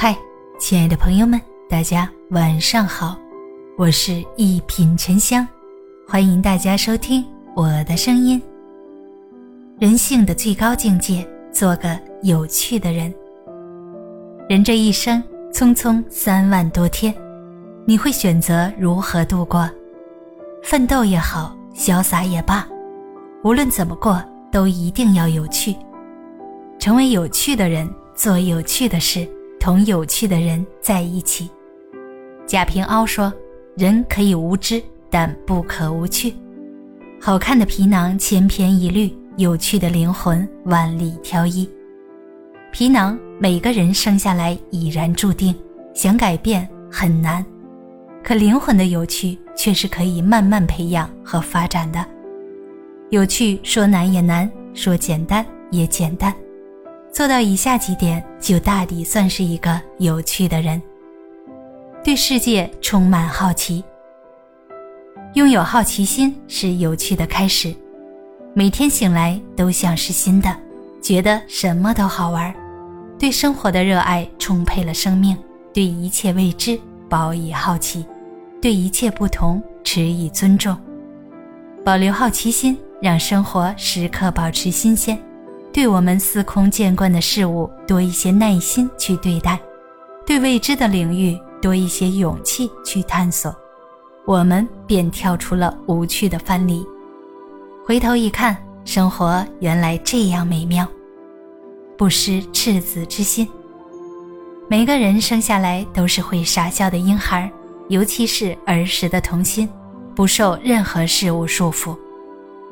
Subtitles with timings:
[0.00, 0.16] 嗨，
[0.60, 3.18] 亲爱的朋友们，大家晚上好，
[3.76, 5.44] 我是一品沉香，
[6.06, 7.24] 欢迎大家收听
[7.56, 8.40] 我的声音。
[9.80, 13.12] 人性的最高境界，做个有趣的人。
[14.48, 15.20] 人这一生
[15.52, 17.12] 匆匆三万多天，
[17.84, 19.68] 你会选择如何度过？
[20.62, 22.64] 奋斗也好，潇洒也罢，
[23.42, 24.22] 无论怎么过，
[24.52, 25.74] 都一定要有趣。
[26.78, 29.28] 成为有趣的人，做有趣的事。
[29.68, 31.46] 同有趣的人在一起。
[32.46, 33.30] 贾平凹说
[33.76, 36.32] ：“人可以无知，但不可无趣。
[37.20, 41.68] 好看的皮囊千篇一律，有趣的灵魂万里挑一。
[42.72, 45.54] 皮囊每个人生下来已然注定，
[45.92, 47.44] 想改变很难。
[48.24, 52.02] 可灵魂的有趣却是可以慢慢培养和发展的。
[53.10, 56.34] 有趣说难也难，说简单也简单。”
[57.12, 60.80] 做到以下几点，就大抵算是一个有趣的人。
[62.04, 63.82] 对世界充满好奇，
[65.34, 67.74] 拥有好奇心是有趣的开始。
[68.54, 70.54] 每天醒来都像是新的，
[71.02, 72.54] 觉得什么都好玩。
[73.18, 75.36] 对生活的热爱充沛了生命，
[75.74, 78.06] 对一切未知保以好奇，
[78.62, 80.76] 对一切不同持以尊重。
[81.84, 85.18] 保留好奇心，让生活时刻保持新鲜。
[85.78, 89.56] 对我们司空见惯的事物多一些耐心去对待，
[90.26, 93.54] 对未知的领域多一些勇气去探索，
[94.26, 96.84] 我们便跳出了无趣的藩篱。
[97.86, 100.84] 回头一看，生活原来这样美妙。
[101.96, 103.48] 不失赤子之心。
[104.66, 107.48] 每个人生下来都是会傻笑的婴孩，
[107.88, 109.68] 尤其是儿时的童心，
[110.12, 111.96] 不受任何事物束缚。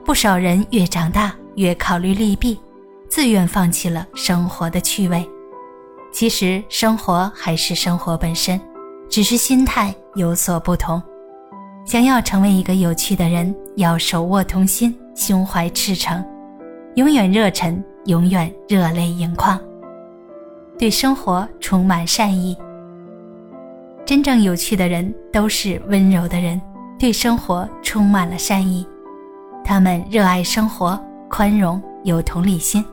[0.04, 2.58] 不少人越长大越考虑利弊。
[3.08, 5.26] 自愿放弃了生活的趣味，
[6.12, 8.60] 其实生活还是生活本身，
[9.08, 11.02] 只是心态有所不同。
[11.84, 16.24] 想要成为一个有趣的人，要手握童心，胸怀赤诚，
[16.96, 19.58] 永远热忱，永远热泪盈眶，
[20.76, 22.56] 对生活充满善意。
[24.04, 26.60] 真正有趣的人都是温柔的人，
[26.98, 28.86] 对生活充满了善意，
[29.64, 32.84] 他们热爱生活，宽容，有同理心。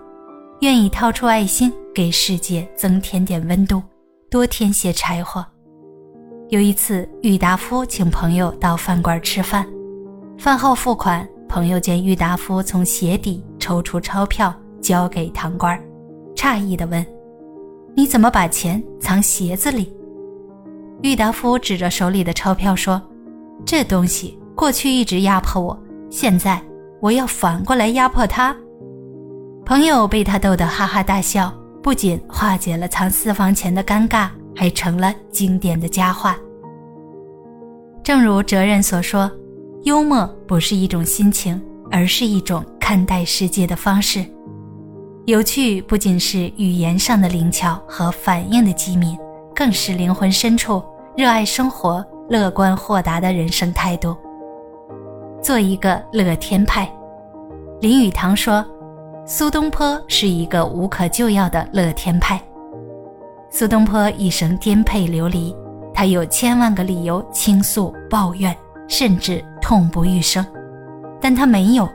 [0.63, 3.83] 愿意掏出爱心给世界增添点温度，
[4.31, 5.45] 多添些柴火。
[6.47, 9.67] 有一次，郁达夫请朋友到饭馆吃饭，
[10.37, 15.77] 饭后付款，朋友见郁达夫从鞋底抽出钞票交给堂官，
[16.33, 17.05] 诧异地问
[17.93, 19.93] ：“你怎么把钱藏鞋子里？”
[21.03, 23.01] 郁达夫指着手里的钞票说
[23.67, 25.77] ：“这东西过去一直压迫我，
[26.09, 26.63] 现在
[27.01, 28.55] 我要反过来压迫他。”
[29.65, 31.51] 朋友被他逗得哈哈大笑，
[31.81, 36.37] 不仅化解了藏私房钱的尴尬，还成了经典的佳话。
[38.03, 39.31] 正如哲人所说，
[39.83, 44.25] 幽默不是一种心情，而是一种看待世界的方式。
[45.25, 49.17] 有趣不仅是语言上的灵巧和反应的机敏，
[49.55, 50.83] 更是灵魂深处
[51.15, 54.13] 热爱生活、乐观豁达的人生态度。
[55.41, 56.93] 做一个乐天派，
[57.79, 58.63] 林语堂说。
[59.25, 62.41] 苏东坡是一个无可救药的乐天派。
[63.49, 65.55] 苏东坡一生颠沛流离，
[65.93, 68.53] 他有千万个理由倾诉抱怨，
[68.85, 70.45] 甚至痛不欲生，
[71.21, 71.87] 但他没有，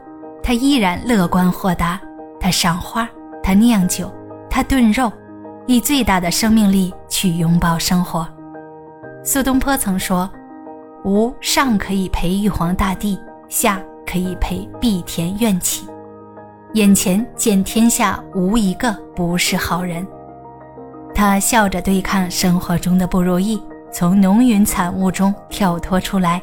[0.42, 2.00] 他依然乐观豁达。
[2.40, 3.06] 他赏花，
[3.42, 4.10] 他酿酒，
[4.48, 5.12] 他炖肉，
[5.66, 8.26] 以最大的生命力去拥抱生活。
[9.22, 10.30] 苏东坡曾说
[11.04, 13.18] ：“吾上可以陪玉皇大帝，
[13.48, 15.86] 下可以陪碧田院起。”
[16.74, 20.06] 眼前见天下无一个不是好人，
[21.14, 26.42] 他笑着对抗生活中的不如意，从浓云惨雾中跳脱出来，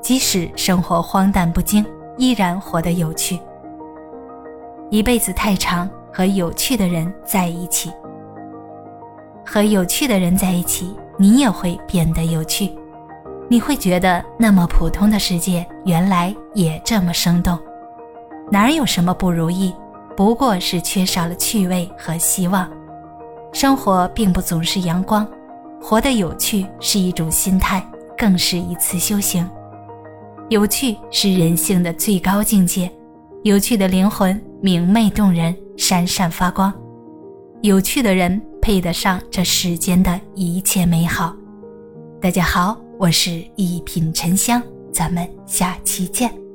[0.00, 1.84] 即使生活荒诞不经，
[2.16, 3.38] 依然活得有趣。
[4.88, 7.92] 一辈子太长，和有趣的人在一起，
[9.44, 12.72] 和有趣的人在一起，你也会变得有趣，
[13.46, 17.58] 你会觉得那么普通的世界，原来也这么生动。
[18.52, 19.72] 哪有什么不如意，
[20.16, 22.68] 不过是缺少了趣味和希望。
[23.52, 25.26] 生活并不总是阳光，
[25.80, 27.84] 活得有趣是一种心态，
[28.18, 29.48] 更是一次修行。
[30.48, 32.90] 有趣是人性的最高境界，
[33.44, 36.74] 有趣的灵魂明媚动人，闪闪发光。
[37.62, 41.36] 有趣的人配得上这世间的一切美好。
[42.20, 44.60] 大家好，我是一品沉香，
[44.92, 46.49] 咱们下期见。